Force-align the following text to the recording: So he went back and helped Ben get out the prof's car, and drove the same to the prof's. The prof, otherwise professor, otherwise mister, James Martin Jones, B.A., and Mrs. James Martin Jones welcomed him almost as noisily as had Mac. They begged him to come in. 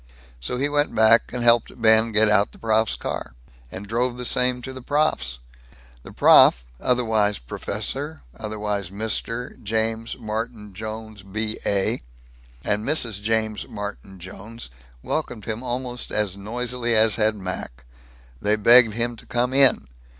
So 0.39 0.57
he 0.57 0.67
went 0.67 0.95
back 0.95 1.31
and 1.31 1.43
helped 1.43 1.79
Ben 1.79 2.11
get 2.11 2.27
out 2.27 2.53
the 2.53 2.57
prof's 2.57 2.95
car, 2.95 3.35
and 3.71 3.85
drove 3.85 4.17
the 4.17 4.25
same 4.25 4.63
to 4.63 4.73
the 4.73 4.81
prof's. 4.81 5.37
The 6.01 6.11
prof, 6.11 6.63
otherwise 6.79 7.37
professor, 7.37 8.23
otherwise 8.35 8.89
mister, 8.89 9.55
James 9.61 10.17
Martin 10.17 10.73
Jones, 10.73 11.21
B.A., 11.21 12.01
and 12.63 12.83
Mrs. 12.83 13.21
James 13.21 13.67
Martin 13.67 14.17
Jones 14.17 14.71
welcomed 15.03 15.45
him 15.45 15.61
almost 15.61 16.09
as 16.09 16.35
noisily 16.35 16.95
as 16.95 17.17
had 17.17 17.35
Mac. 17.35 17.85
They 18.41 18.55
begged 18.55 18.95
him 18.95 19.15
to 19.17 19.27
come 19.27 19.53
in. 19.53 19.85